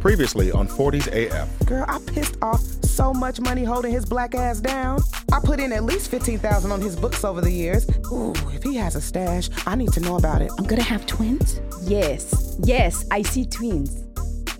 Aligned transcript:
Previously 0.00 0.50
on 0.50 0.66
40s 0.66 1.08
AF. 1.08 1.66
Girl, 1.66 1.84
I 1.86 1.98
pissed 2.06 2.38
off 2.40 2.60
so 2.60 3.12
much 3.12 3.38
money 3.40 3.64
holding 3.64 3.92
his 3.92 4.06
black 4.06 4.34
ass 4.34 4.58
down. 4.58 5.00
I 5.30 5.40
put 5.40 5.60
in 5.60 5.72
at 5.72 5.84
least 5.84 6.10
15000 6.10 6.72
on 6.72 6.80
his 6.80 6.96
books 6.96 7.22
over 7.22 7.42
the 7.42 7.50
years. 7.50 7.86
Ooh, 8.10 8.32
if 8.54 8.62
he 8.62 8.76
has 8.76 8.96
a 8.96 9.00
stash, 9.00 9.50
I 9.66 9.76
need 9.76 9.92
to 9.92 10.00
know 10.00 10.16
about 10.16 10.40
it. 10.40 10.50
I'm 10.58 10.64
gonna 10.64 10.82
have 10.82 11.04
twins? 11.06 11.60
Yes, 11.82 12.56
yes, 12.62 13.04
I 13.10 13.20
see 13.22 13.44
twins. 13.44 14.04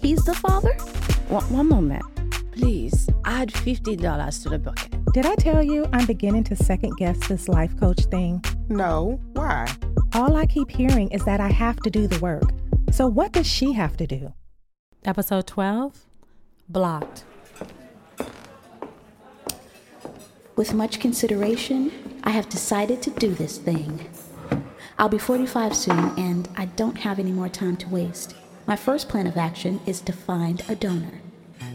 He's 0.00 0.22
the 0.24 0.34
father? 0.34 0.74
One, 1.28 1.44
one 1.50 1.68
moment. 1.68 2.04
Please 2.52 3.08
add 3.24 3.50
$50 3.50 4.42
to 4.42 4.48
the 4.50 4.58
bucket. 4.58 5.12
Did 5.14 5.24
I 5.24 5.34
tell 5.36 5.62
you 5.62 5.86
I'm 5.94 6.06
beginning 6.06 6.44
to 6.44 6.56
second 6.56 6.96
guess 6.98 7.18
this 7.28 7.48
life 7.48 7.74
coach 7.80 8.04
thing? 8.06 8.44
No, 8.68 9.18
why? 9.32 9.66
All 10.14 10.36
I 10.36 10.44
keep 10.44 10.70
hearing 10.70 11.08
is 11.12 11.24
that 11.24 11.40
I 11.40 11.48
have 11.48 11.76
to 11.78 11.90
do 11.90 12.06
the 12.06 12.18
work. 12.18 12.44
So, 12.90 13.06
what 13.06 13.32
does 13.32 13.46
she 13.46 13.72
have 13.72 13.96
to 13.96 14.06
do? 14.06 14.32
Episode 15.02 15.46
12 15.46 16.04
Blocked. 16.68 17.24
With 20.56 20.74
much 20.74 21.00
consideration, 21.00 21.90
I 22.22 22.30
have 22.30 22.50
decided 22.50 23.00
to 23.02 23.10
do 23.10 23.32
this 23.32 23.56
thing. 23.56 24.10
I'll 24.98 25.08
be 25.08 25.16
45 25.16 25.74
soon, 25.74 26.12
and 26.18 26.50
I 26.58 26.66
don't 26.66 26.98
have 26.98 27.18
any 27.18 27.32
more 27.32 27.48
time 27.48 27.78
to 27.78 27.88
waste. 27.88 28.36
My 28.66 28.76
first 28.76 29.08
plan 29.08 29.26
of 29.26 29.38
action 29.38 29.80
is 29.86 30.02
to 30.02 30.12
find 30.12 30.62
a 30.68 30.76
donor. 30.76 31.22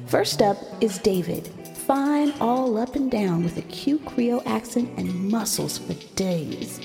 First 0.05 0.44
up 0.44 0.57
is 0.80 0.99
David. 0.99 1.47
Fine, 1.88 2.31
all 2.39 2.77
up 2.77 2.95
and 2.95 3.09
down 3.09 3.44
with 3.44 3.57
a 3.57 3.63
cute 3.63 4.05
Creole 4.05 4.44
accent 4.45 4.91
and 4.99 5.31
muscles 5.31 5.80
for 5.80 5.94
days. 6.16 6.80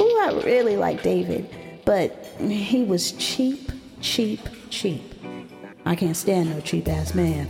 Ooh, 0.00 0.20
I 0.22 0.40
really 0.44 0.76
like 0.76 1.02
David, 1.02 1.50
but 1.84 2.24
he 2.38 2.84
was 2.84 3.10
cheap, 3.12 3.72
cheap, 4.00 4.38
cheap. 4.70 5.02
I 5.84 5.94
can't 5.94 6.16
stand 6.16 6.50
no 6.50 6.60
cheap 6.60 6.88
ass 6.88 7.14
man. 7.14 7.48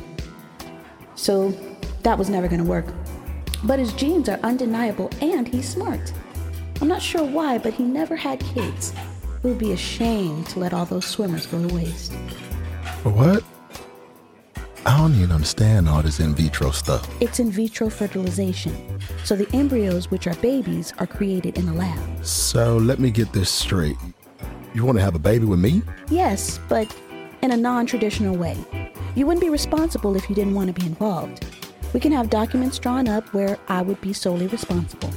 So 1.14 1.52
that 2.02 2.18
was 2.18 2.30
never 2.30 2.48
gonna 2.48 2.64
work. 2.64 2.86
But 3.64 3.78
his 3.78 3.92
genes 3.92 4.28
are 4.28 4.40
undeniable 4.42 5.10
and 5.20 5.46
he's 5.46 5.68
smart. 5.68 6.12
I'm 6.80 6.88
not 6.88 7.02
sure 7.02 7.24
why, 7.24 7.58
but 7.58 7.74
he 7.74 7.84
never 7.84 8.16
had 8.16 8.40
kids. 8.40 8.92
It 9.42 9.46
would 9.46 9.58
be 9.58 9.72
a 9.72 9.76
shame 9.76 10.44
to 10.44 10.58
let 10.58 10.72
all 10.72 10.84
those 10.84 11.06
swimmers 11.06 11.46
go 11.46 11.66
to 11.66 11.74
waste. 11.74 12.12
What? 13.04 13.44
I 14.84 14.96
don't 14.96 15.14
even 15.14 15.30
understand 15.30 15.88
all 15.88 16.02
this 16.02 16.18
in 16.18 16.34
vitro 16.34 16.72
stuff. 16.72 17.08
It's 17.20 17.38
in 17.38 17.52
vitro 17.52 17.88
fertilization. 17.88 18.98
So 19.24 19.36
the 19.36 19.48
embryos, 19.54 20.10
which 20.10 20.26
are 20.26 20.34
babies, 20.36 20.92
are 20.98 21.06
created 21.06 21.56
in 21.56 21.66
the 21.66 21.72
lab. 21.72 22.24
So 22.24 22.78
let 22.78 22.98
me 22.98 23.12
get 23.12 23.32
this 23.32 23.48
straight. 23.48 23.96
You 24.74 24.84
want 24.84 24.98
to 24.98 25.04
have 25.04 25.14
a 25.14 25.20
baby 25.20 25.44
with 25.44 25.60
me? 25.60 25.82
Yes, 26.10 26.58
but 26.68 26.92
in 27.42 27.50
a 27.50 27.56
non 27.56 27.86
traditional 27.86 28.36
way. 28.36 28.56
You 29.14 29.26
wouldn't 29.26 29.42
be 29.42 29.50
responsible 29.50 30.16
if 30.16 30.28
you 30.28 30.34
didn't 30.34 30.54
want 30.54 30.74
to 30.74 30.80
be 30.80 30.86
involved. 30.86 31.44
We 31.92 32.00
can 32.00 32.12
have 32.12 32.30
documents 32.30 32.78
drawn 32.78 33.08
up 33.08 33.34
where 33.34 33.58
I 33.68 33.82
would 33.82 34.00
be 34.00 34.12
solely 34.12 34.46
responsible. 34.46 35.10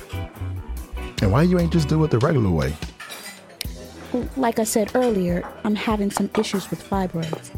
And 1.22 1.32
why 1.32 1.44
you 1.44 1.60
ain't 1.60 1.72
just 1.72 1.88
do 1.88 2.04
it 2.04 2.12
the 2.12 2.20
regular 2.20 2.50
way? 2.50 2.74
Like 4.36 4.60
I 4.60 4.64
said 4.64 4.92
earlier, 4.96 5.48
I'm 5.64 5.76
having 5.76 6.12
some 6.12 6.30
issues 6.38 6.70
with 6.70 6.84
fibroids, 6.88 7.52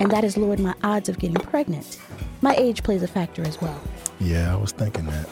and 0.00 0.10
that 0.10 0.24
has 0.24 0.36
lowered 0.36 0.60
my 0.60 0.74
odds 0.82 1.08
of 1.08 1.18
getting 1.18 1.36
pregnant. 1.36 2.00
My 2.40 2.54
age 2.56 2.82
plays 2.82 3.02
a 3.02 3.08
factor 3.08 3.42
as 3.42 3.60
well. 3.60 3.80
Yeah, 4.20 4.52
I 4.52 4.56
was 4.56 4.72
thinking 4.72 5.06
that. 5.06 5.28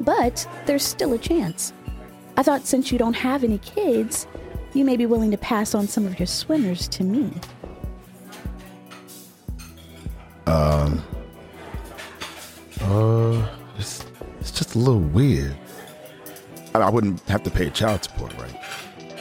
But 0.00 0.48
there's 0.66 0.84
still 0.84 1.12
a 1.12 1.18
chance. 1.18 1.72
I 2.36 2.42
thought 2.42 2.66
since 2.66 2.92
you 2.92 2.98
don't 2.98 3.14
have 3.14 3.44
any 3.44 3.58
kids, 3.58 4.26
you 4.74 4.84
may 4.84 4.96
be 4.96 5.06
willing 5.06 5.30
to 5.30 5.38
pass 5.38 5.74
on 5.74 5.88
some 5.88 6.06
of 6.06 6.18
your 6.18 6.26
swimmers 6.26 6.86
to 6.88 7.04
me. 7.04 7.32
Uh, 12.80 13.46
it's, 13.78 14.04
it's 14.40 14.50
just 14.52 14.74
a 14.74 14.78
little 14.78 15.00
weird. 15.00 15.56
I, 16.74 16.80
I 16.80 16.90
wouldn't 16.90 17.20
have 17.28 17.42
to 17.44 17.50
pay 17.50 17.70
child 17.70 18.04
support, 18.04 18.32
right? 18.38 18.54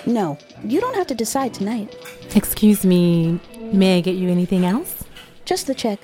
No, 0.06 0.38
you 0.64 0.80
don't 0.80 0.96
have 0.96 1.08
to 1.08 1.16
decide 1.16 1.54
tonight. 1.54 1.96
Excuse 2.36 2.86
me, 2.86 3.40
may 3.72 3.98
I 3.98 4.02
get 4.02 4.16
you 4.16 4.30
anything 4.30 4.66
else? 4.66 5.04
Just 5.46 5.68
the 5.68 5.74
check. 5.74 6.00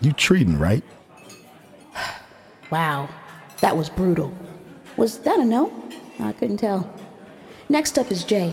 You 0.00 0.12
treating, 0.12 0.58
right? 0.58 0.82
Wow, 2.70 3.08
that 3.62 3.74
was 3.74 3.88
brutal. 3.88 4.30
Was 4.98 5.20
that 5.20 5.40
a 5.40 5.44
no? 5.44 5.72
I 6.20 6.32
couldn't 6.32 6.58
tell. 6.58 6.92
Next 7.70 7.98
up 7.98 8.10
is 8.10 8.24
Jay. 8.24 8.52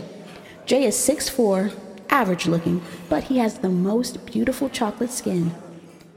Jay 0.64 0.84
is 0.84 0.94
6'4, 0.96 1.70
average 2.08 2.46
looking, 2.46 2.80
but 3.10 3.24
he 3.24 3.36
has 3.38 3.58
the 3.58 3.68
most 3.68 4.24
beautiful 4.24 4.70
chocolate 4.70 5.10
skin. 5.10 5.54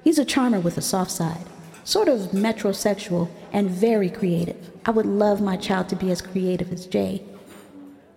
He's 0.04 0.20
a 0.20 0.26
charmer 0.26 0.60
with 0.60 0.78
a 0.78 0.82
soft 0.82 1.12
side, 1.12 1.46
sort 1.84 2.08
of 2.08 2.32
metrosexual 2.32 3.30
and 3.52 3.70
very 3.70 4.10
creative. 4.10 4.72
I 4.86 4.92
would 4.92 5.06
love 5.06 5.42
my 5.42 5.58
child 5.58 5.90
to 5.90 5.96
be 5.96 6.12
as 6.12 6.22
creative 6.22 6.72
as 6.72 6.86
Jay. 6.86 7.22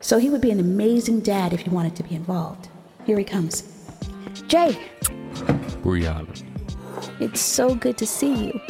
So 0.00 0.18
he 0.18 0.30
would 0.30 0.40
be 0.40 0.50
an 0.50 0.60
amazing 0.60 1.20
dad 1.20 1.52
if 1.52 1.60
he 1.60 1.70
wanted 1.70 1.96
to 1.96 2.02
be 2.02 2.14
involved. 2.14 2.68
Here 3.04 3.18
he 3.18 3.24
comes. 3.24 3.64
Jay, 4.46 4.78
Brianna, 5.82 6.42
it's 7.20 7.40
so 7.40 7.74
good 7.74 7.98
to 7.98 8.06
see 8.06 8.46
you. 8.46 8.60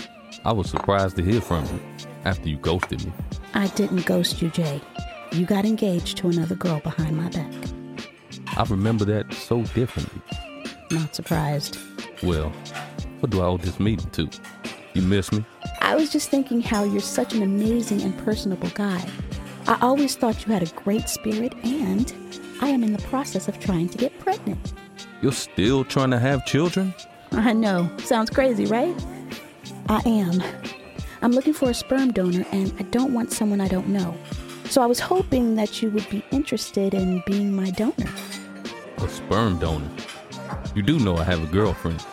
I 0.44 0.52
was 0.52 0.70
surprised 0.70 1.16
to 1.16 1.22
hear 1.22 1.40
from 1.40 1.64
you 1.66 1.80
after 2.24 2.48
you 2.48 2.56
ghosted 2.56 3.04
me. 3.04 3.12
I 3.54 3.68
didn't 3.68 4.06
ghost 4.06 4.40
you, 4.42 4.48
Jay. 4.50 4.80
You 5.32 5.46
got 5.46 5.64
engaged 5.64 6.18
to 6.18 6.28
another 6.28 6.54
girl 6.54 6.80
behind 6.80 7.16
my 7.16 7.28
back. 7.28 7.52
I 8.56 8.64
remember 8.64 9.04
that 9.06 9.32
so 9.32 9.62
differently. 9.62 10.20
Not 10.90 11.14
surprised. 11.14 11.78
Well, 12.22 12.52
what 13.22 13.30
do 13.30 13.40
I 13.40 13.44
owe 13.44 13.56
this 13.56 13.78
meeting 13.78 14.10
to? 14.10 14.28
You 14.94 15.02
miss 15.02 15.30
me? 15.30 15.44
I 15.80 15.94
was 15.94 16.10
just 16.10 16.28
thinking 16.28 16.60
how 16.60 16.82
you're 16.82 17.00
such 17.00 17.34
an 17.34 17.42
amazing 17.42 18.02
and 18.02 18.18
personable 18.18 18.68
guy. 18.70 19.08
I 19.68 19.78
always 19.80 20.16
thought 20.16 20.44
you 20.44 20.52
had 20.52 20.64
a 20.64 20.72
great 20.74 21.08
spirit, 21.08 21.54
and 21.62 22.12
I 22.60 22.68
am 22.68 22.82
in 22.82 22.92
the 22.92 23.02
process 23.02 23.46
of 23.46 23.60
trying 23.60 23.88
to 23.90 23.96
get 23.96 24.18
pregnant. 24.18 24.72
You're 25.22 25.30
still 25.30 25.84
trying 25.84 26.10
to 26.10 26.18
have 26.18 26.44
children? 26.44 26.92
I 27.30 27.52
know, 27.52 27.88
sounds 27.98 28.28
crazy, 28.28 28.66
right? 28.66 28.94
I 29.88 30.02
am. 30.04 30.42
I'm 31.22 31.30
looking 31.30 31.54
for 31.54 31.70
a 31.70 31.74
sperm 31.74 32.10
donor, 32.12 32.44
and 32.50 32.74
I 32.80 32.82
don't 32.82 33.14
want 33.14 33.30
someone 33.30 33.60
I 33.60 33.68
don't 33.68 33.86
know. 33.88 34.16
So 34.64 34.82
I 34.82 34.86
was 34.86 34.98
hoping 34.98 35.54
that 35.54 35.80
you 35.80 35.90
would 35.90 36.10
be 36.10 36.24
interested 36.32 36.92
in 36.92 37.22
being 37.24 37.54
my 37.54 37.70
donor. 37.70 38.10
A 38.98 39.08
sperm 39.08 39.60
donor. 39.60 39.88
You 40.74 40.82
do 40.82 40.98
know 40.98 41.16
I 41.16 41.22
have 41.22 41.40
a 41.40 41.46
girlfriend. 41.46 42.04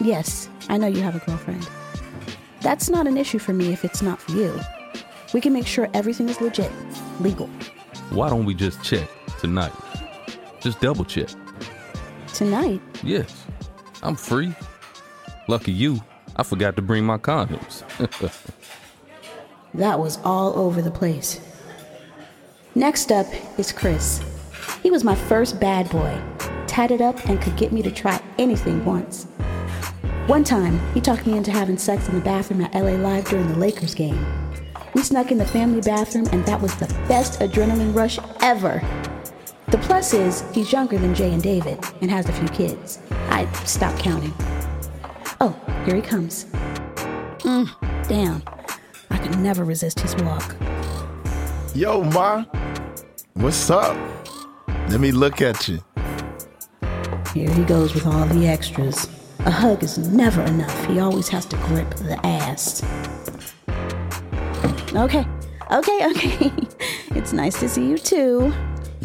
Yes, 0.00 0.48
I 0.68 0.78
know 0.78 0.86
you 0.86 1.02
have 1.02 1.16
a 1.16 1.18
girlfriend. 1.20 1.68
That's 2.60 2.88
not 2.88 3.06
an 3.06 3.16
issue 3.16 3.38
for 3.38 3.52
me 3.52 3.72
if 3.72 3.84
it's 3.84 4.02
not 4.02 4.20
for 4.20 4.32
you. 4.32 4.58
We 5.34 5.40
can 5.40 5.52
make 5.52 5.66
sure 5.66 5.88
everything 5.94 6.28
is 6.28 6.40
legit, 6.40 6.72
legal. 7.20 7.48
Why 8.10 8.30
don't 8.30 8.44
we 8.44 8.54
just 8.54 8.82
check 8.82 9.08
tonight? 9.40 9.72
Just 10.60 10.80
double 10.80 11.04
check. 11.04 11.28
Tonight, 12.32 12.80
Yes, 13.02 13.44
I'm 14.02 14.14
free. 14.14 14.54
Lucky 15.48 15.72
you, 15.72 16.00
I 16.36 16.42
forgot 16.44 16.76
to 16.76 16.82
bring 16.82 17.04
my 17.04 17.18
condoms. 17.18 17.82
that 19.74 19.98
was 19.98 20.18
all 20.24 20.56
over 20.58 20.80
the 20.80 20.90
place. 20.90 21.40
Next 22.74 23.10
up 23.10 23.26
is 23.58 23.72
Chris. 23.72 24.22
He 24.82 24.90
was 24.90 25.02
my 25.02 25.14
first 25.16 25.58
bad 25.58 25.90
boy, 25.90 26.20
tatted 26.68 27.02
up 27.02 27.24
and 27.28 27.40
could 27.40 27.56
get 27.56 27.72
me 27.72 27.82
to 27.82 27.90
try 27.90 28.20
anything 28.38 28.84
once. 28.84 29.26
One 30.28 30.44
time, 30.44 30.78
he 30.92 31.00
talked 31.00 31.26
me 31.26 31.38
into 31.38 31.50
having 31.50 31.78
sex 31.78 32.06
in 32.06 32.14
the 32.14 32.20
bathroom 32.20 32.60
at 32.60 32.74
LA 32.74 32.90
Live 32.90 33.24
during 33.30 33.48
the 33.48 33.56
Lakers 33.56 33.94
game. 33.94 34.26
We 34.92 35.02
snuck 35.02 35.32
in 35.32 35.38
the 35.38 35.46
family 35.46 35.80
bathroom, 35.80 36.26
and 36.32 36.44
that 36.44 36.60
was 36.60 36.76
the 36.76 36.84
best 37.08 37.40
adrenaline 37.40 37.94
rush 37.94 38.18
ever. 38.42 38.82
The 39.68 39.78
plus 39.78 40.12
is, 40.12 40.44
he's 40.52 40.70
younger 40.70 40.98
than 40.98 41.14
Jay 41.14 41.32
and 41.32 41.42
David 41.42 41.82
and 42.02 42.10
has 42.10 42.28
a 42.28 42.32
few 42.34 42.46
kids. 42.48 42.98
I 43.30 43.50
stopped 43.64 44.00
counting. 44.00 44.34
Oh, 45.40 45.58
here 45.86 45.94
he 45.94 46.02
comes. 46.02 46.44
Mm, 47.38 47.70
damn. 48.06 48.42
I 49.08 49.16
could 49.16 49.38
never 49.38 49.64
resist 49.64 49.98
his 49.98 50.14
walk. 50.16 50.54
Yo, 51.74 52.04
Ma. 52.04 52.44
What's 53.32 53.70
up? 53.70 53.96
Let 54.90 55.00
me 55.00 55.10
look 55.10 55.40
at 55.40 55.68
you. 55.68 55.82
Here 57.32 57.50
he 57.50 57.64
goes 57.64 57.94
with 57.94 58.06
all 58.06 58.26
the 58.26 58.46
extras. 58.46 59.07
A 59.48 59.50
hug 59.50 59.82
is 59.82 59.96
never 59.96 60.42
enough. 60.42 60.86
He 60.88 61.00
always 61.00 61.26
has 61.30 61.46
to 61.46 61.56
grip 61.56 61.88
the 61.94 62.20
ass. 62.22 62.84
Okay, 64.94 65.26
okay, 65.70 66.06
okay. 66.10 66.52
it's 67.16 67.32
nice 67.32 67.58
to 67.60 67.66
see 67.66 67.88
you 67.88 67.96
too. 67.96 68.52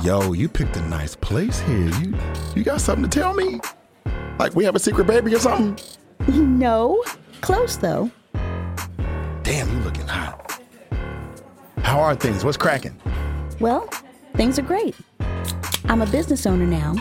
Yo, 0.03 0.33
you 0.33 0.49
picked 0.49 0.75
a 0.75 0.81
nice 0.89 1.15
place 1.15 1.61
here. 1.61 1.87
You 2.01 2.13
you 2.57 2.63
got 2.65 2.81
something 2.81 3.09
to 3.09 3.19
tell 3.21 3.33
me? 3.33 3.61
Like 4.37 4.53
we 4.53 4.65
have 4.65 4.75
a 4.75 4.79
secret 4.79 5.07
baby 5.07 5.33
or 5.33 5.39
something? 5.39 5.79
No, 6.27 7.01
close 7.39 7.77
though. 7.77 8.11
Damn, 9.43 9.69
you 9.71 9.79
looking 9.85 10.07
hot. 10.07 10.61
How 11.77 12.01
are 12.01 12.15
things? 12.15 12.43
What's 12.43 12.57
cracking? 12.57 12.99
Well, 13.61 13.89
things 14.35 14.59
are 14.59 14.63
great. 14.63 14.93
I'm 15.85 16.01
a 16.01 16.05
business 16.07 16.45
owner 16.45 16.65
now. 16.65 16.95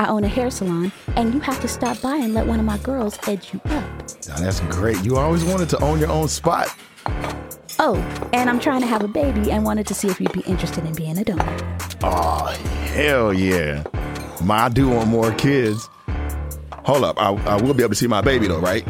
I 0.00 0.06
own 0.06 0.22
a 0.22 0.28
hair 0.28 0.48
salon, 0.48 0.92
and 1.16 1.34
you 1.34 1.40
have 1.40 1.60
to 1.60 1.66
stop 1.66 2.00
by 2.00 2.16
and 2.16 2.32
let 2.32 2.46
one 2.46 2.60
of 2.60 2.64
my 2.64 2.78
girls 2.78 3.18
edge 3.26 3.52
you 3.52 3.60
up. 3.64 3.84
Now, 4.28 4.36
that's 4.36 4.60
great. 4.60 5.02
You 5.04 5.16
always 5.16 5.44
wanted 5.44 5.68
to 5.70 5.82
own 5.82 5.98
your 5.98 6.10
own 6.10 6.28
spot. 6.28 6.68
Oh, 7.80 7.96
and 8.32 8.48
I'm 8.48 8.60
trying 8.60 8.80
to 8.82 8.86
have 8.86 9.02
a 9.02 9.08
baby 9.08 9.50
and 9.50 9.64
wanted 9.64 9.88
to 9.88 9.94
see 9.94 10.06
if 10.06 10.20
you'd 10.20 10.32
be 10.32 10.42
interested 10.42 10.84
in 10.84 10.94
being 10.94 11.18
a 11.18 11.24
donor. 11.24 11.78
Oh, 12.02 12.46
hell 12.92 13.32
yeah. 13.32 13.82
My, 14.44 14.66
I 14.66 14.68
do 14.68 14.88
want 14.88 15.08
more 15.08 15.32
kids. 15.32 15.88
Hold 16.84 17.02
up. 17.02 17.20
I, 17.20 17.30
I 17.30 17.60
will 17.60 17.74
be 17.74 17.82
able 17.82 17.90
to 17.90 17.96
see 17.96 18.06
my 18.06 18.20
baby, 18.20 18.46
though, 18.46 18.60
right? 18.60 18.86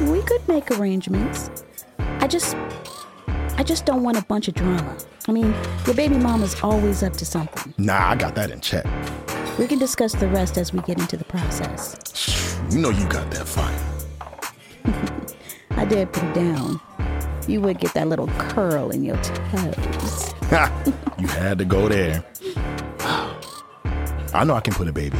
We 0.00 0.22
could 0.22 0.46
make 0.48 0.70
arrangements. 0.70 1.50
I 2.20 2.26
just. 2.26 2.56
I 3.58 3.64
just 3.64 3.84
don't 3.84 4.02
want 4.02 4.16
a 4.16 4.22
bunch 4.22 4.48
of 4.48 4.54
drama. 4.54 4.96
I 5.28 5.32
mean, 5.32 5.54
your 5.84 5.94
baby 5.94 6.16
mama's 6.16 6.58
always 6.62 7.02
up 7.02 7.12
to 7.14 7.26
something. 7.26 7.74
Nah, 7.76 8.08
I 8.08 8.16
got 8.16 8.34
that 8.34 8.50
in 8.50 8.60
check. 8.60 8.86
We 9.62 9.68
can 9.68 9.78
discuss 9.78 10.12
the 10.12 10.26
rest 10.26 10.58
as 10.58 10.72
we 10.72 10.80
get 10.80 10.98
into 10.98 11.16
the 11.16 11.22
process. 11.22 12.58
You 12.72 12.80
know 12.80 12.90
you 12.90 13.08
got 13.08 13.30
that 13.30 13.46
fire. 13.46 13.78
I 15.80 15.84
did 15.84 16.12
put 16.12 16.24
it 16.24 16.34
down. 16.34 16.80
You 17.46 17.60
would 17.60 17.78
get 17.78 17.94
that 17.94 18.08
little 18.08 18.26
curl 18.38 18.90
in 18.90 19.04
your 19.04 19.14
toes. 19.18 20.34
you 21.16 21.28
had 21.28 21.58
to 21.58 21.64
go 21.64 21.88
there. 21.88 22.24
I 24.34 24.42
know 24.44 24.54
I 24.54 24.60
can 24.62 24.74
put 24.74 24.88
a 24.88 24.92
baby. 24.92 25.16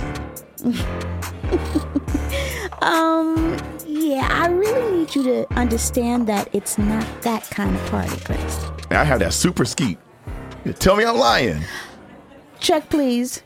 um, 2.82 3.56
yeah, 3.86 4.26
I 4.28 4.48
really 4.48 4.98
need 4.98 5.14
you 5.14 5.22
to 5.22 5.54
understand 5.54 6.26
that 6.26 6.48
it's 6.52 6.78
not 6.78 7.06
that 7.22 7.44
kind 7.44 7.76
of 7.76 7.86
party, 7.92 8.16
Chris. 8.24 8.66
I 8.90 9.04
have 9.04 9.20
that 9.20 9.34
super 9.34 9.64
skeet. 9.64 9.98
Tell 10.80 10.96
me 10.96 11.04
I'm 11.04 11.16
lying. 11.16 11.62
Check, 12.58 12.90
please. 12.90 13.44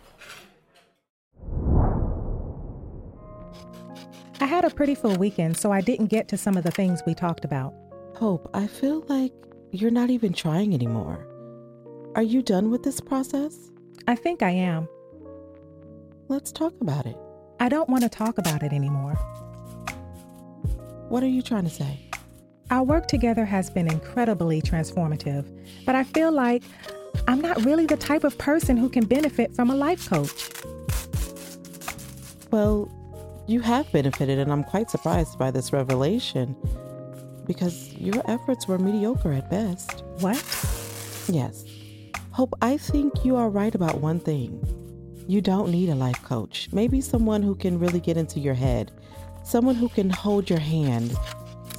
I 4.38 4.44
had 4.44 4.64
a 4.64 4.70
pretty 4.70 4.94
full 4.94 5.16
weekend, 5.16 5.56
so 5.56 5.72
I 5.72 5.80
didn't 5.80 6.06
get 6.08 6.28
to 6.28 6.36
some 6.36 6.56
of 6.56 6.64
the 6.64 6.70
things 6.70 7.02
we 7.06 7.14
talked 7.14 7.44
about. 7.44 7.72
Hope, 8.16 8.50
I 8.52 8.66
feel 8.66 9.04
like 9.08 9.32
you're 9.70 9.90
not 9.90 10.10
even 10.10 10.34
trying 10.34 10.74
anymore. 10.74 11.26
Are 12.14 12.22
you 12.22 12.42
done 12.42 12.70
with 12.70 12.82
this 12.82 13.00
process? 13.00 13.70
I 14.06 14.14
think 14.14 14.42
I 14.42 14.50
am. 14.50 14.88
Let's 16.28 16.52
talk 16.52 16.74
about 16.80 17.06
it. 17.06 17.16
I 17.60 17.70
don't 17.70 17.88
want 17.88 18.02
to 18.02 18.10
talk 18.10 18.36
about 18.36 18.62
it 18.62 18.72
anymore. 18.72 19.14
What 21.08 21.22
are 21.22 21.28
you 21.28 21.40
trying 21.40 21.64
to 21.64 21.70
say? 21.70 22.00
Our 22.70 22.82
work 22.82 23.06
together 23.06 23.44
has 23.44 23.70
been 23.70 23.90
incredibly 23.90 24.60
transformative, 24.60 25.46
but 25.86 25.94
I 25.94 26.04
feel 26.04 26.32
like 26.32 26.62
I'm 27.26 27.40
not 27.40 27.64
really 27.64 27.86
the 27.86 27.96
type 27.96 28.24
of 28.24 28.36
person 28.36 28.76
who 28.76 28.90
can 28.90 29.06
benefit 29.06 29.54
from 29.54 29.70
a 29.70 29.74
life 29.74 30.08
coach. 30.08 30.50
Well, 32.50 32.90
you 33.46 33.60
have 33.60 33.90
benefited, 33.92 34.38
and 34.38 34.50
I'm 34.52 34.64
quite 34.64 34.90
surprised 34.90 35.38
by 35.38 35.50
this 35.50 35.72
revelation 35.72 36.56
because 37.46 37.92
your 37.94 38.22
efforts 38.28 38.66
were 38.66 38.78
mediocre 38.78 39.32
at 39.32 39.48
best. 39.50 40.02
What? 40.18 40.36
Yes. 41.28 41.64
Hope, 42.32 42.54
I 42.60 42.76
think 42.76 43.24
you 43.24 43.36
are 43.36 43.48
right 43.48 43.74
about 43.74 44.00
one 44.00 44.20
thing. 44.20 44.60
You 45.28 45.40
don't 45.40 45.70
need 45.70 45.88
a 45.88 45.94
life 45.94 46.22
coach. 46.22 46.68
Maybe 46.72 47.00
someone 47.00 47.42
who 47.42 47.54
can 47.54 47.78
really 47.78 48.00
get 48.00 48.16
into 48.16 48.40
your 48.40 48.54
head, 48.54 48.92
someone 49.44 49.74
who 49.74 49.88
can 49.88 50.10
hold 50.10 50.50
your 50.50 50.58
hand, 50.58 51.16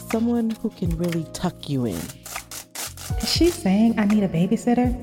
someone 0.09 0.49
who 0.49 0.69
can 0.69 0.97
really 0.97 1.25
tuck 1.33 1.69
you 1.69 1.85
in. 1.85 2.01
Is 3.21 3.31
she 3.31 3.49
saying 3.49 3.99
I 3.99 4.05
need 4.05 4.23
a 4.23 4.27
babysitter? 4.27 4.95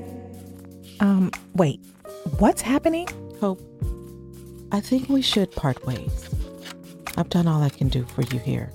Um, 0.99 1.31
wait, 1.53 1.79
what's 2.39 2.61
happening? 2.61 3.07
Hope, 3.39 3.61
I 4.71 4.79
think 4.79 5.09
we 5.09 5.21
should 5.21 5.51
part 5.51 5.85
ways. 5.85 6.34
I've 7.17 7.29
done 7.29 7.47
all 7.47 7.61
I 7.61 7.69
can 7.69 7.87
do 7.87 8.03
for 8.05 8.21
you 8.23 8.39
here. 8.39 8.71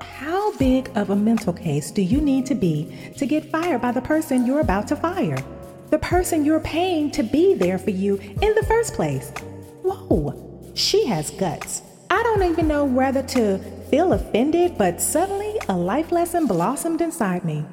How 0.00 0.56
big 0.56 0.90
of 0.94 1.10
a 1.10 1.16
mental 1.16 1.52
case 1.52 1.90
do 1.90 2.02
you 2.02 2.20
need 2.20 2.46
to 2.46 2.54
be 2.54 3.12
to 3.16 3.26
get 3.26 3.50
fired 3.50 3.82
by 3.82 3.92
the 3.92 4.00
person 4.00 4.46
you're 4.46 4.60
about 4.60 4.88
to 4.88 4.96
fire? 4.96 5.42
The 5.90 5.98
person 5.98 6.44
you're 6.44 6.60
paying 6.60 7.10
to 7.12 7.22
be 7.22 7.54
there 7.54 7.78
for 7.78 7.90
you 7.90 8.16
in 8.16 8.54
the 8.54 8.64
first 8.66 8.94
place. 8.94 9.30
Whoa, 9.82 10.72
she 10.74 11.06
has 11.06 11.30
guts. 11.30 11.82
I 12.10 12.22
don't 12.22 12.42
even 12.44 12.68
know 12.68 12.84
whether 12.84 13.22
to 13.22 13.58
feel 13.90 14.12
offended, 14.12 14.78
but 14.78 15.00
suddenly 15.00 15.58
a 15.68 15.76
life 15.76 16.10
lesson 16.10 16.46
blossomed 16.46 17.00
inside 17.00 17.44
me. 17.44 17.64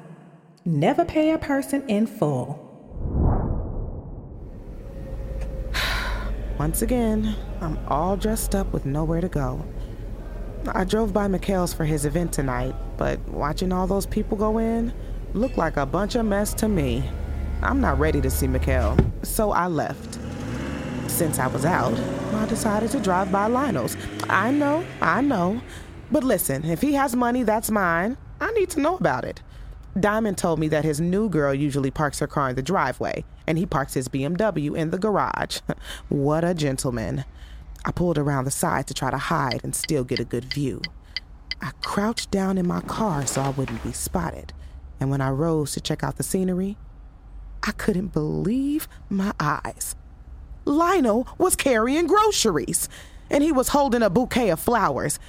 Never 0.65 1.05
pay 1.05 1.31
a 1.31 1.37
person 1.37 1.87
in 1.87 2.05
full. 2.05 2.60
Once 6.61 6.83
again, 6.83 7.35
I'm 7.59 7.79
all 7.87 8.15
dressed 8.15 8.53
up 8.53 8.71
with 8.71 8.85
nowhere 8.85 9.19
to 9.19 9.27
go. 9.27 9.65
I 10.67 10.83
drove 10.83 11.11
by 11.11 11.27
Mikhail's 11.27 11.73
for 11.73 11.85
his 11.85 12.05
event 12.05 12.31
tonight, 12.31 12.75
but 12.97 13.19
watching 13.29 13.71
all 13.73 13.87
those 13.87 14.05
people 14.05 14.37
go 14.37 14.59
in 14.59 14.93
looked 15.33 15.57
like 15.57 15.77
a 15.77 15.87
bunch 15.87 16.13
of 16.13 16.27
mess 16.27 16.53
to 16.53 16.67
me. 16.69 17.09
I'm 17.63 17.81
not 17.81 17.97
ready 17.97 18.21
to 18.21 18.29
see 18.29 18.45
Mikhail, 18.45 18.95
so 19.23 19.49
I 19.49 19.65
left. 19.65 20.19
Since 21.07 21.39
I 21.39 21.47
was 21.47 21.65
out, 21.65 21.97
I 22.35 22.45
decided 22.45 22.91
to 22.91 22.99
drive 22.99 23.31
by 23.31 23.47
Lionel's. 23.47 23.97
I 24.29 24.51
know, 24.51 24.85
I 25.01 25.21
know. 25.21 25.59
But 26.11 26.23
listen, 26.23 26.63
if 26.63 26.79
he 26.79 26.93
has 26.93 27.15
money 27.15 27.41
that's 27.41 27.71
mine, 27.71 28.17
I 28.39 28.51
need 28.51 28.69
to 28.69 28.81
know 28.81 28.97
about 28.97 29.25
it. 29.25 29.41
Diamond 29.99 30.37
told 30.37 30.59
me 30.59 30.67
that 30.69 30.85
his 30.85 31.01
new 31.01 31.27
girl 31.27 31.53
usually 31.53 31.91
parks 31.91 32.19
her 32.19 32.27
car 32.27 32.49
in 32.49 32.55
the 32.55 32.61
driveway, 32.61 33.25
and 33.45 33.57
he 33.57 33.65
parks 33.65 33.93
his 33.93 34.07
BMW 34.07 34.75
in 34.75 34.89
the 34.89 34.97
garage. 34.97 35.59
what 36.09 36.43
a 36.43 36.53
gentleman. 36.53 37.25
I 37.83 37.91
pulled 37.91 38.17
around 38.17 38.45
the 38.45 38.51
side 38.51 38.87
to 38.87 38.93
try 38.93 39.11
to 39.11 39.17
hide 39.17 39.61
and 39.63 39.75
still 39.75 40.03
get 40.03 40.19
a 40.19 40.25
good 40.25 40.45
view. 40.45 40.81
I 41.61 41.71
crouched 41.83 42.31
down 42.31 42.57
in 42.57 42.67
my 42.67 42.81
car 42.81 43.25
so 43.25 43.41
I 43.41 43.49
wouldn't 43.49 43.83
be 43.83 43.91
spotted, 43.91 44.53
and 44.99 45.09
when 45.09 45.21
I 45.21 45.29
rose 45.29 45.73
to 45.73 45.81
check 45.81 46.03
out 46.03 46.17
the 46.17 46.23
scenery, 46.23 46.77
I 47.63 47.71
couldn't 47.71 48.13
believe 48.13 48.87
my 49.09 49.33
eyes. 49.39 49.95
Lionel 50.63 51.27
was 51.37 51.55
carrying 51.55 52.07
groceries, 52.07 52.87
and 53.29 53.43
he 53.43 53.51
was 53.51 53.69
holding 53.69 54.03
a 54.03 54.09
bouquet 54.09 54.49
of 54.49 54.59
flowers. 54.59 55.19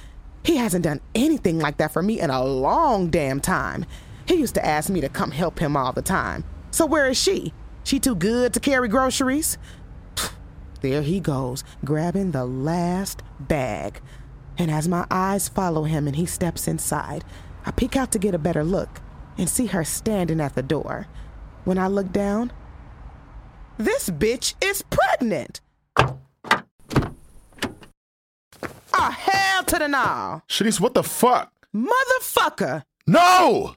He 0.43 0.57
hasn't 0.57 0.83
done 0.85 1.01
anything 1.13 1.59
like 1.59 1.77
that 1.77 1.91
for 1.91 2.01
me 2.01 2.19
in 2.19 2.29
a 2.29 2.43
long 2.43 3.09
damn 3.09 3.39
time. 3.39 3.85
He 4.27 4.35
used 4.35 4.55
to 4.55 4.65
ask 4.65 4.89
me 4.89 5.01
to 5.01 5.09
come 5.09 5.31
help 5.31 5.59
him 5.59 5.75
all 5.75 5.91
the 5.91 6.01
time. 6.01 6.43
So 6.71 6.85
where 6.85 7.07
is 7.07 7.17
she? 7.17 7.53
She 7.83 7.99
too 7.99 8.15
good 8.15 8.53
to 8.53 8.59
carry 8.59 8.87
groceries? 8.87 9.57
There 10.81 11.01
he 11.01 11.19
goes, 11.19 11.63
grabbing 11.85 12.31
the 12.31 12.45
last 12.45 13.23
bag. 13.39 14.01
And 14.57 14.69
as 14.69 14.87
my 14.87 15.05
eyes 15.09 15.47
follow 15.49 15.83
him 15.83 16.07
and 16.07 16.15
he 16.15 16.25
steps 16.25 16.67
inside, 16.67 17.23
I 17.65 17.71
peek 17.71 17.95
out 17.95 18.11
to 18.11 18.19
get 18.19 18.35
a 18.35 18.39
better 18.39 18.63
look 18.63 19.01
and 19.37 19.49
see 19.49 19.67
her 19.67 19.83
standing 19.83 20.41
at 20.41 20.55
the 20.55 20.61
door. 20.61 21.07
When 21.63 21.77
I 21.77 21.87
look 21.87 22.11
down, 22.11 22.51
this 23.77 24.09
bitch 24.09 24.55
is 24.61 24.83
pregnant. 24.89 25.61
Ah, 28.93 29.17
hell 29.17 29.63
to 29.63 29.79
the 29.79 29.87
nah. 29.87 30.41
Shanice, 30.47 30.79
what 30.79 30.93
the 30.93 31.03
fuck? 31.03 31.51
Motherfucker. 31.73 32.83
No! 33.07 33.73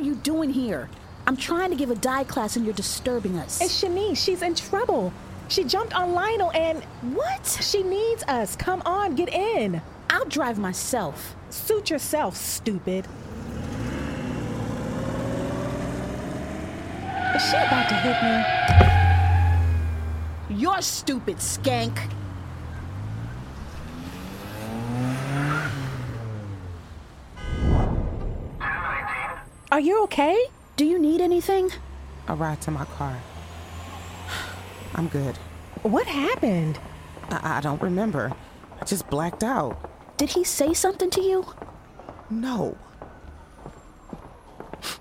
Are 0.00 0.04
you 0.04 0.14
doing 0.14 0.50
here? 0.50 0.88
I'm 1.26 1.36
trying 1.36 1.68
to 1.70 1.76
give 1.76 1.90
a 1.90 1.94
dye 1.94 2.24
class 2.24 2.56
and 2.56 2.64
you're 2.64 2.74
disturbing 2.74 3.38
us. 3.38 3.60
It's 3.60 3.84
Shanice. 3.84 4.16
She's 4.16 4.40
in 4.40 4.54
trouble. 4.54 5.12
She 5.48 5.62
jumped 5.64 5.94
on 5.94 6.12
Lionel 6.12 6.50
and. 6.52 6.82
What? 7.14 7.46
She 7.60 7.82
needs 7.82 8.22
us. 8.24 8.56
Come 8.56 8.80
on, 8.86 9.14
get 9.14 9.28
in. 9.28 9.82
I'll 10.08 10.24
drive 10.24 10.58
myself. 10.58 11.36
Suit 11.50 11.90
yourself, 11.90 12.34
stupid. 12.34 13.06
Is 17.34 17.42
she 17.42 17.56
about 17.56 17.88
to 17.90 17.94
hit 17.94 18.16
me? 20.50 20.60
You're 20.60 20.82
stupid, 20.82 21.36
skank. 21.36 21.96
Are 29.72 29.78
you 29.78 30.02
okay? 30.02 30.46
Do 30.76 30.84
you 30.84 30.98
need 30.98 31.20
anything? 31.20 31.70
A 32.26 32.34
ride 32.34 32.60
to 32.62 32.72
my 32.72 32.84
car. 32.86 33.16
I'm 34.96 35.06
good. 35.06 35.36
What 35.82 36.08
happened? 36.08 36.80
I, 37.30 37.58
I 37.58 37.60
don't 37.60 37.80
remember. 37.80 38.32
I 38.80 38.84
just 38.84 39.08
blacked 39.08 39.44
out. 39.44 39.78
Did 40.16 40.30
he 40.30 40.42
say 40.42 40.74
something 40.74 41.08
to 41.10 41.20
you? 41.20 41.46
No. 42.28 42.76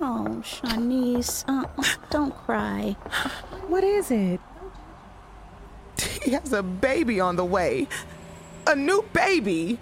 Oh, 0.00 0.40
Shanice, 0.44 1.44
uh, 1.48 1.64
don't 2.08 2.32
cry. 2.32 2.92
What 3.66 3.82
is 3.82 4.12
it? 4.12 4.38
He 6.22 6.30
has 6.30 6.52
a 6.52 6.62
baby 6.62 7.18
on 7.18 7.34
the 7.34 7.44
way. 7.44 7.88
A 8.68 8.76
new 8.76 9.04
baby. 9.12 9.80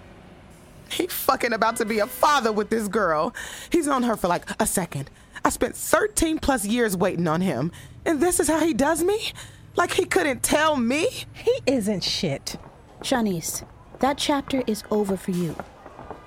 He 0.96 1.06
He 1.06 1.08
fucking 1.08 1.52
about 1.52 1.76
to 1.76 1.84
be 1.84 1.98
a 1.98 2.06
father 2.06 2.50
with 2.50 2.70
this 2.70 2.88
girl. 2.88 3.34
He's 3.70 3.86
on 3.86 4.02
her 4.04 4.16
for 4.16 4.28
like 4.28 4.48
a 4.60 4.66
second. 4.66 5.10
I 5.44 5.50
spent 5.50 5.76
13 5.76 6.38
plus 6.38 6.64
years 6.64 6.96
waiting 6.96 7.28
on 7.28 7.40
him, 7.40 7.70
and 8.04 8.20
this 8.20 8.40
is 8.40 8.48
how 8.48 8.60
he 8.60 8.74
does 8.74 9.04
me? 9.04 9.32
Like 9.76 9.92
he 9.92 10.06
couldn't 10.06 10.42
tell 10.42 10.76
me? 10.76 11.08
He 11.34 11.60
isn't 11.66 12.02
shit. 12.02 12.56
Shanice, 13.02 13.64
that 14.00 14.16
chapter 14.18 14.64
is 14.66 14.82
over 14.90 15.16
for 15.16 15.32
you. 15.32 15.54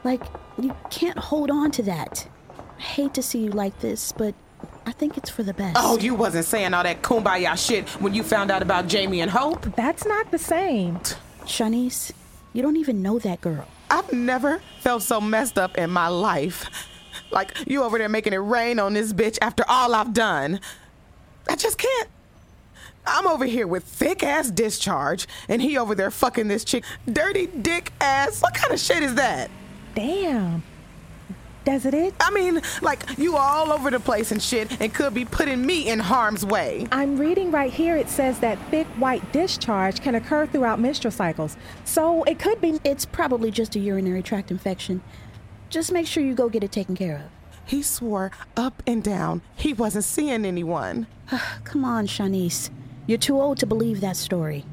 Like, 0.03 0.21
you 0.61 0.75
can't 0.91 1.17
hold 1.17 1.51
on 1.51 1.71
to 1.71 1.83
that. 1.83 2.27
I 2.77 2.81
hate 2.81 3.13
to 3.15 3.21
see 3.23 3.39
you 3.39 3.49
like 3.49 3.79
this, 3.79 4.11
but 4.11 4.33
I 4.85 4.91
think 4.91 5.17
it's 5.17 5.29
for 5.29 5.43
the 5.43 5.53
best. 5.53 5.77
Oh, 5.77 5.97
you 5.97 6.15
wasn't 6.15 6.45
saying 6.45 6.73
all 6.73 6.83
that 6.83 7.01
kumbaya 7.01 7.57
shit 7.57 7.89
when 8.01 8.13
you 8.13 8.23
found 8.23 8.51
out 8.51 8.61
about 8.61 8.87
Jamie 8.87 9.19
and 9.21 9.31
Hope? 9.31 9.75
That's 9.75 10.05
not 10.05 10.31
the 10.31 10.37
same. 10.37 10.99
Shanice, 11.41 12.11
you 12.53 12.61
don't 12.61 12.77
even 12.77 13.01
know 13.01 13.19
that 13.19 13.41
girl. 13.41 13.67
I've 13.89 14.11
never 14.13 14.61
felt 14.79 15.03
so 15.03 15.19
messed 15.19 15.57
up 15.57 15.77
in 15.77 15.89
my 15.89 16.07
life. 16.07 16.87
Like 17.31 17.57
you 17.67 17.83
over 17.83 17.97
there 17.97 18.09
making 18.09 18.33
it 18.33 18.37
rain 18.37 18.79
on 18.79 18.93
this 18.93 19.13
bitch 19.13 19.37
after 19.41 19.63
all 19.67 19.93
I've 19.93 20.13
done. 20.13 20.59
I 21.47 21.55
just 21.55 21.77
can't. 21.77 22.09
I'm 23.05 23.27
over 23.27 23.45
here 23.45 23.65
with 23.65 23.83
thick 23.83 24.23
ass 24.23 24.51
discharge, 24.51 25.27
and 25.47 25.61
he 25.61 25.77
over 25.77 25.95
there 25.95 26.11
fucking 26.11 26.47
this 26.47 26.63
chick. 26.63 26.83
Dirty 27.11 27.47
dick 27.47 27.91
ass. 28.01 28.41
What 28.41 28.53
kind 28.53 28.73
of 28.73 28.79
shit 28.79 29.01
is 29.03 29.15
that? 29.15 29.49
Damn. 29.95 30.63
Does 31.69 31.85
it 31.85 31.93
it? 31.93 32.15
I 32.19 32.31
mean, 32.31 32.63
like, 32.81 33.19
you 33.19 33.37
are 33.37 33.47
all 33.47 33.71
over 33.71 33.91
the 33.91 33.99
place 33.99 34.31
and 34.31 34.41
shit, 34.41 34.81
and 34.81 34.91
could 34.91 35.13
be 35.13 35.23
putting 35.23 35.63
me 35.63 35.87
in 35.87 35.99
harm's 35.99 36.43
way. 36.43 36.87
I'm 36.91 37.15
reading 37.15 37.51
right 37.51 37.71
here 37.71 37.95
it 37.95 38.09
says 38.09 38.39
that 38.39 38.57
thick 38.71 38.87
white 38.97 39.31
discharge 39.31 40.01
can 40.01 40.15
occur 40.15 40.47
throughout 40.47 40.79
menstrual 40.79 41.11
cycles. 41.11 41.57
So 41.85 42.23
it 42.23 42.39
could 42.39 42.59
be. 42.59 42.79
It's 42.83 43.05
probably 43.05 43.51
just 43.51 43.75
a 43.75 43.79
urinary 43.79 44.23
tract 44.23 44.49
infection. 44.49 45.03
Just 45.69 45.91
make 45.91 46.07
sure 46.07 46.23
you 46.23 46.33
go 46.33 46.49
get 46.49 46.63
it 46.63 46.71
taken 46.71 46.95
care 46.95 47.17
of. 47.17 47.61
He 47.67 47.83
swore 47.83 48.31
up 48.57 48.81
and 48.87 49.03
down 49.03 49.43
he 49.55 49.73
wasn't 49.73 50.05
seeing 50.05 50.45
anyone. 50.45 51.05
Come 51.65 51.85
on, 51.85 52.07
Shanice. 52.07 52.71
You're 53.05 53.19
too 53.19 53.39
old 53.39 53.59
to 53.59 53.67
believe 53.67 54.01
that 54.01 54.17
story. 54.17 54.65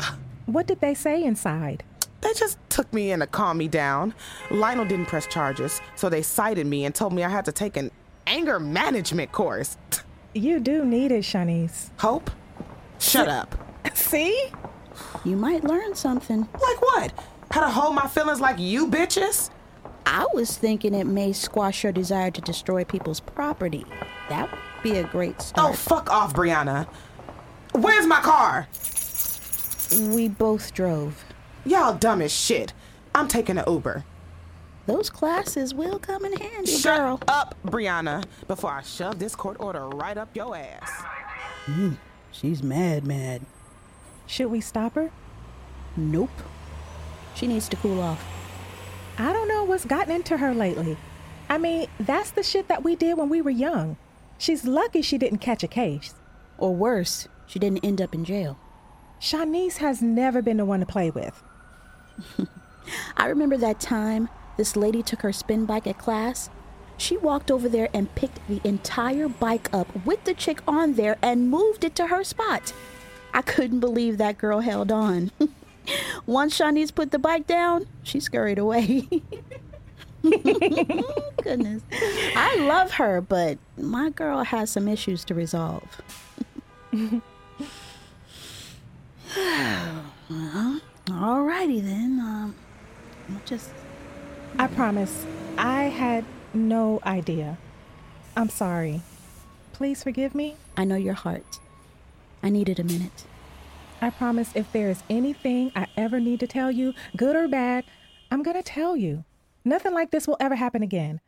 What 0.46 0.66
did 0.66 0.80
they 0.80 0.94
say 0.94 1.22
inside? 1.22 1.84
They 2.26 2.34
just 2.34 2.58
took 2.68 2.92
me 2.92 3.12
in 3.12 3.20
to 3.20 3.26
calm 3.28 3.56
me 3.56 3.68
down. 3.68 4.12
Lionel 4.50 4.84
didn't 4.84 5.06
press 5.06 5.28
charges, 5.28 5.80
so 5.94 6.08
they 6.08 6.22
cited 6.22 6.66
me 6.66 6.84
and 6.84 6.92
told 6.92 7.12
me 7.12 7.22
I 7.22 7.28
had 7.28 7.44
to 7.44 7.52
take 7.52 7.76
an 7.76 7.92
anger 8.26 8.58
management 8.58 9.30
course. 9.30 9.76
You 10.34 10.58
do 10.58 10.84
need 10.84 11.12
it, 11.12 11.22
Shanice. 11.22 11.90
Hope? 12.00 12.32
Shut 12.98 13.28
up. 13.28 13.54
See? 13.94 14.50
You 15.24 15.36
might 15.36 15.62
learn 15.62 15.94
something. 15.94 16.40
Like 16.40 16.82
what? 16.82 17.12
How 17.52 17.60
to 17.60 17.70
hold 17.70 17.94
my 17.94 18.08
feelings 18.08 18.40
like 18.40 18.58
you 18.58 18.88
bitches? 18.88 19.50
I 20.04 20.26
was 20.34 20.56
thinking 20.56 20.94
it 20.94 21.06
may 21.06 21.32
squash 21.32 21.84
your 21.84 21.92
desire 21.92 22.32
to 22.32 22.40
destroy 22.40 22.82
people's 22.82 23.20
property. 23.20 23.86
That 24.30 24.50
would 24.50 24.60
be 24.82 24.98
a 24.98 25.04
great 25.04 25.40
start. 25.40 25.70
Oh, 25.70 25.74
fuck 25.74 26.10
off, 26.10 26.34
Brianna. 26.34 26.88
Where's 27.72 28.06
my 28.08 28.20
car? 28.20 28.66
We 30.12 30.26
both 30.26 30.74
drove. 30.74 31.22
Y'all 31.66 31.94
dumb 31.94 32.22
as 32.22 32.32
shit. 32.32 32.72
I'm 33.14 33.26
taking 33.28 33.58
an 33.58 33.64
Uber. 33.66 34.04
Those 34.86 35.10
classes 35.10 35.74
will 35.74 35.98
come 35.98 36.24
in 36.24 36.32
handy, 36.34 36.70
Shut 36.70 36.96
girl. 36.98 37.20
up, 37.26 37.56
Brianna, 37.66 38.24
before 38.46 38.70
I 38.70 38.82
shove 38.82 39.18
this 39.18 39.34
court 39.34 39.56
order 39.58 39.88
right 39.88 40.16
up 40.16 40.28
your 40.36 40.56
ass. 40.56 41.02
Mm, 41.66 41.96
she's 42.30 42.62
mad, 42.62 43.04
mad. 43.04 43.42
Should 44.26 44.46
we 44.46 44.60
stop 44.60 44.94
her? 44.94 45.10
Nope. 45.96 46.30
She 47.34 47.48
needs 47.48 47.68
to 47.70 47.76
cool 47.76 48.00
off. 48.00 48.24
I 49.18 49.32
don't 49.32 49.48
know 49.48 49.64
what's 49.64 49.84
gotten 49.84 50.14
into 50.14 50.36
her 50.36 50.54
lately. 50.54 50.96
I 51.48 51.58
mean, 51.58 51.88
that's 51.98 52.30
the 52.30 52.42
shit 52.44 52.68
that 52.68 52.84
we 52.84 52.94
did 52.94 53.18
when 53.18 53.28
we 53.28 53.40
were 53.42 53.50
young. 53.50 53.96
She's 54.38 54.64
lucky 54.64 55.02
she 55.02 55.18
didn't 55.18 55.38
catch 55.38 55.64
a 55.64 55.68
case. 55.68 56.14
Or 56.58 56.74
worse, 56.74 57.26
she 57.46 57.58
didn't 57.58 57.84
end 57.84 58.00
up 58.00 58.14
in 58.14 58.24
jail. 58.24 58.56
Shanice 59.20 59.78
has 59.78 60.00
never 60.00 60.42
been 60.42 60.58
the 60.58 60.64
one 60.64 60.80
to 60.80 60.86
play 60.86 61.10
with. 61.10 61.42
I 63.16 63.26
remember 63.26 63.56
that 63.56 63.80
time 63.80 64.28
this 64.56 64.76
lady 64.76 65.02
took 65.02 65.22
her 65.22 65.32
spin 65.32 65.66
bike 65.66 65.86
at 65.86 65.98
class. 65.98 66.50
She 66.96 67.16
walked 67.16 67.50
over 67.50 67.68
there 67.68 67.88
and 67.92 68.14
picked 68.14 68.46
the 68.48 68.60
entire 68.64 69.28
bike 69.28 69.68
up 69.72 70.06
with 70.06 70.24
the 70.24 70.34
chick 70.34 70.62
on 70.66 70.94
there 70.94 71.18
and 71.20 71.50
moved 71.50 71.84
it 71.84 71.94
to 71.96 72.06
her 72.06 72.24
spot. 72.24 72.72
I 73.34 73.42
couldn't 73.42 73.80
believe 73.80 74.16
that 74.16 74.38
girl 74.38 74.60
held 74.60 74.90
on. 74.90 75.30
Once 76.26 76.58
Shanice 76.58 76.94
put 76.94 77.10
the 77.10 77.18
bike 77.18 77.46
down, 77.46 77.86
she 78.02 78.18
scurried 78.18 78.58
away. 78.58 79.06
Goodness. 81.42 81.82
I 81.92 82.56
love 82.60 82.92
her, 82.92 83.20
but 83.20 83.58
my 83.76 84.08
girl 84.10 84.42
has 84.42 84.70
some 84.70 84.88
issues 84.88 85.24
to 85.26 85.34
resolve. 85.34 86.00
well, 90.30 90.80
alrighty 91.14 91.82
then. 91.82 92.20
Um, 92.20 92.54
we'll 93.28 93.40
just. 93.44 93.70
I 94.58 94.66
promise, 94.68 95.26
I 95.58 95.84
had 95.84 96.24
no 96.54 97.00
idea. 97.04 97.58
I'm 98.36 98.48
sorry. 98.48 99.02
Please 99.72 100.02
forgive 100.02 100.34
me. 100.34 100.56
I 100.76 100.84
know 100.84 100.96
your 100.96 101.14
heart. 101.14 101.58
I 102.42 102.48
needed 102.48 102.78
a 102.78 102.84
minute. 102.84 103.24
I 104.00 104.10
promise 104.10 104.50
if 104.54 104.70
there 104.72 104.90
is 104.90 105.02
anything 105.08 105.72
I 105.74 105.86
ever 105.96 106.20
need 106.20 106.40
to 106.40 106.46
tell 106.46 106.70
you, 106.70 106.94
good 107.16 107.34
or 107.34 107.48
bad, 107.48 107.84
I'm 108.30 108.42
gonna 108.42 108.62
tell 108.62 108.96
you. 108.96 109.24
Nothing 109.64 109.94
like 109.94 110.10
this 110.10 110.26
will 110.26 110.36
ever 110.38 110.54
happen 110.54 110.82
again. 110.82 111.20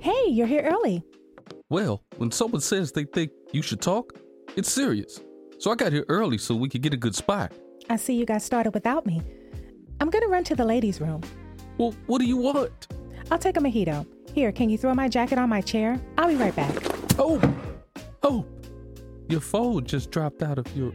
Hey, 0.00 0.26
you're 0.28 0.46
here 0.46 0.62
early. 0.62 1.04
Well, 1.68 2.02
when 2.16 2.30
someone 2.30 2.60
says 2.60 2.92
they 2.92 3.04
think 3.04 3.30
you 3.52 3.62
should 3.62 3.80
talk, 3.80 4.18
it's 4.56 4.70
serious. 4.70 5.20
So 5.58 5.70
I 5.70 5.74
got 5.74 5.92
here 5.92 6.04
early 6.08 6.38
so 6.38 6.54
we 6.54 6.68
could 6.68 6.82
get 6.82 6.92
a 6.92 6.96
good 6.96 7.14
spot. 7.14 7.52
I 7.90 7.96
see 7.96 8.14
you 8.14 8.24
got 8.24 8.42
started 8.42 8.72
without 8.74 9.06
me. 9.06 9.22
I'm 10.00 10.10
gonna 10.10 10.28
run 10.28 10.44
to 10.44 10.54
the 10.54 10.64
ladies' 10.64 11.00
room. 11.00 11.22
Well, 11.78 11.94
what 12.06 12.20
do 12.20 12.26
you 12.26 12.36
want? 12.36 12.88
I'll 13.30 13.38
take 13.38 13.56
a 13.56 13.60
mojito. 13.60 14.06
Here, 14.34 14.52
can 14.52 14.70
you 14.70 14.78
throw 14.78 14.94
my 14.94 15.08
jacket 15.08 15.38
on 15.38 15.48
my 15.48 15.60
chair? 15.60 16.00
I'll 16.18 16.28
be 16.28 16.36
right 16.36 16.54
back. 16.54 16.74
Oh, 17.18 17.40
oh, 18.22 18.46
your 19.28 19.40
phone 19.40 19.84
just 19.84 20.10
dropped 20.10 20.42
out 20.42 20.58
of 20.58 20.76
your. 20.76 20.92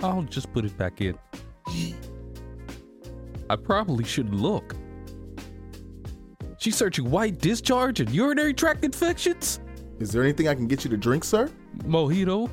I'll 0.00 0.22
just 0.22 0.52
put 0.52 0.64
it 0.64 0.76
back 0.78 1.00
in. 1.00 1.18
I 3.48 3.56
probably 3.56 4.04
shouldn't 4.04 4.36
look. 4.36 4.76
She's 6.58 6.76
searching 6.76 7.10
white 7.10 7.38
discharge 7.38 8.00
and 8.00 8.10
urinary 8.10 8.54
tract 8.54 8.84
infections? 8.84 9.60
Is 9.98 10.12
there 10.12 10.22
anything 10.22 10.46
I 10.46 10.54
can 10.54 10.68
get 10.68 10.84
you 10.84 10.90
to 10.90 10.96
drink, 10.96 11.24
sir? 11.24 11.50
Mojito? 11.78 12.50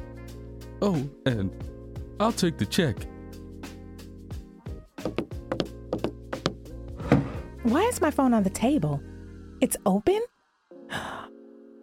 Oh, 0.81 1.09
and 1.25 1.51
I'll 2.19 2.31
take 2.31 2.57
the 2.57 2.65
check. 2.65 2.97
Why 7.67 7.81
is 7.81 7.99
my 7.99 8.11
phone 8.11 8.33
on 8.33 8.43
the 8.43 8.49
table? 8.49 9.01
It's 9.59 9.75
open? 9.85 10.21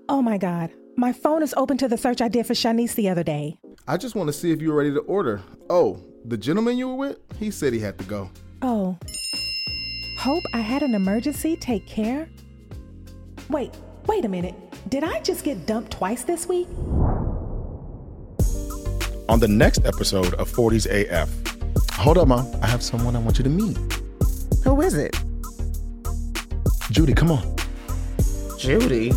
Oh 0.06 0.20
my 0.20 0.36
god. 0.36 0.70
My 0.96 1.14
phone 1.14 1.42
is 1.42 1.54
open 1.56 1.78
to 1.78 1.88
the 1.88 1.96
search 1.96 2.20
I 2.20 2.28
did 2.28 2.46
for 2.46 2.52
Shanice 2.52 2.94
the 2.94 3.08
other 3.08 3.22
day. 3.22 3.56
I 3.88 3.96
just 3.96 4.14
want 4.14 4.26
to 4.28 4.34
see 4.34 4.50
if 4.50 4.60
you 4.60 4.68
were 4.68 4.76
ready 4.76 4.92
to 4.92 5.00
order. 5.00 5.40
Oh, 5.70 5.98
the 6.26 6.36
gentleman 6.36 6.76
you 6.76 6.88
were 6.88 6.94
with? 6.94 7.18
He 7.38 7.50
said 7.50 7.72
he 7.72 7.78
had 7.80 7.96
to 7.98 8.04
go. 8.04 8.28
Oh. 8.60 8.98
Hope 10.18 10.44
I 10.52 10.58
had 10.58 10.82
an 10.82 10.94
emergency. 10.94 11.56
Take 11.56 11.86
care. 11.86 12.28
Wait, 13.48 13.74
wait 14.06 14.26
a 14.26 14.28
minute. 14.28 14.54
Did 14.90 15.04
I 15.04 15.20
just 15.22 15.42
get 15.42 15.64
dumped 15.64 15.92
twice 15.92 16.22
this 16.22 16.46
week? 16.46 16.68
On 19.30 19.40
the 19.40 19.48
next 19.48 19.86
episode 19.86 20.34
of 20.34 20.52
40s 20.52 20.84
AF. 20.84 21.30
Hold 21.96 22.18
up, 22.18 22.28
Mom. 22.28 22.46
I 22.62 22.66
have 22.66 22.82
someone 22.82 23.16
I 23.16 23.20
want 23.20 23.38
you 23.38 23.44
to 23.44 23.50
meet. 23.50 23.78
Who 24.64 24.82
is 24.82 24.94
it? 24.94 25.16
Judy, 26.94 27.12
come 27.12 27.32
on. 27.32 27.56
Judy? 28.56 29.10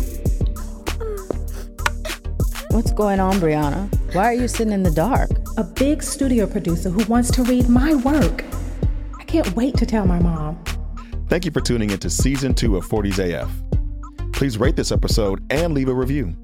What's 2.72 2.90
going 2.90 3.20
on, 3.20 3.34
Brianna? 3.34 3.88
Why 4.16 4.24
are 4.24 4.34
you 4.34 4.48
sitting 4.48 4.72
in 4.72 4.82
the 4.82 4.90
dark? 4.90 5.30
A 5.56 5.62
big 5.62 6.02
studio 6.02 6.48
producer 6.48 6.90
who 6.90 7.04
wants 7.04 7.30
to 7.30 7.44
read 7.44 7.68
my 7.68 7.94
work. 7.94 8.44
I 9.16 9.22
can't 9.22 9.54
wait 9.54 9.76
to 9.76 9.86
tell 9.86 10.06
my 10.06 10.18
mom. 10.18 10.58
Thank 11.28 11.44
you 11.44 11.52
for 11.52 11.60
tuning 11.60 11.90
into 11.90 12.10
season 12.10 12.52
two 12.52 12.76
of 12.76 12.84
40s 12.84 13.20
AF. 13.20 13.48
Please 14.32 14.58
rate 14.58 14.74
this 14.74 14.90
episode 14.90 15.40
and 15.52 15.72
leave 15.72 15.88
a 15.88 15.94
review. 15.94 16.34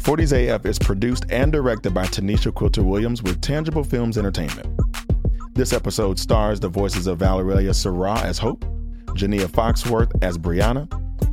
40s 0.00 0.32
AF 0.32 0.66
is 0.66 0.80
produced 0.80 1.24
and 1.30 1.52
directed 1.52 1.94
by 1.94 2.06
Tanisha 2.06 2.52
Quilter 2.52 2.82
Williams 2.82 3.22
with 3.22 3.40
Tangible 3.40 3.84
Films 3.84 4.18
Entertainment. 4.18 4.76
This 5.54 5.72
episode 5.72 6.18
stars 6.18 6.58
the 6.58 6.68
voices 6.68 7.06
of 7.06 7.18
Valeria 7.18 7.72
Sarah 7.72 8.18
as 8.22 8.38
Hope, 8.38 8.64
Jania 9.18 9.46
Foxworth 9.46 10.12
as 10.22 10.38
Brianna, 10.38 10.90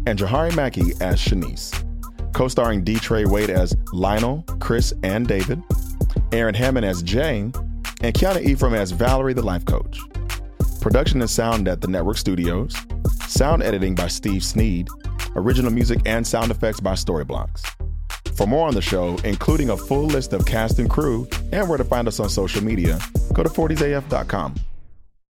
and 0.07 0.17
Jahari 0.17 0.55
Mackey 0.55 0.91
as 1.01 1.19
Shanice. 1.19 1.71
Co 2.33 2.47
starring 2.47 2.83
D. 2.83 2.95
Trey 2.95 3.25
Wade 3.25 3.49
as 3.49 3.75
Lionel, 3.93 4.43
Chris, 4.59 4.93
and 5.03 5.27
David, 5.27 5.61
Aaron 6.31 6.55
Hammond 6.55 6.85
as 6.85 7.01
Jane, 7.03 7.53
and 8.01 8.13
Kiana 8.13 8.41
Ephraim 8.41 8.73
as 8.73 8.91
Valerie, 8.91 9.33
the 9.33 9.41
life 9.41 9.65
coach. 9.65 9.99
Production 10.81 11.21
and 11.21 11.29
sound 11.29 11.67
at 11.67 11.81
the 11.81 11.87
Network 11.87 12.17
Studios. 12.17 12.75
Sound 13.27 13.63
editing 13.63 13.95
by 13.95 14.07
Steve 14.07 14.43
Sneed. 14.43 14.87
Original 15.35 15.71
music 15.71 15.99
and 16.05 16.25
sound 16.25 16.51
effects 16.51 16.79
by 16.79 16.93
Storyblocks. 16.93 17.63
For 18.35 18.45
more 18.45 18.67
on 18.67 18.73
the 18.73 18.81
show, 18.81 19.17
including 19.23 19.69
a 19.69 19.77
full 19.77 20.05
list 20.05 20.33
of 20.33 20.45
cast 20.45 20.77
and 20.79 20.89
crew 20.89 21.27
and 21.51 21.69
where 21.69 21.77
to 21.77 21.83
find 21.83 22.07
us 22.07 22.19
on 22.19 22.29
social 22.29 22.63
media, 22.63 22.99
go 23.33 23.43
to 23.43 23.49
40saf.com. 23.49 24.55